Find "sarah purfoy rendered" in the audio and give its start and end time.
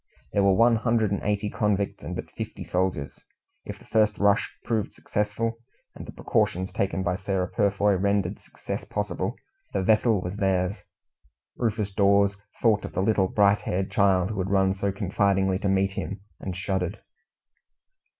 7.17-8.39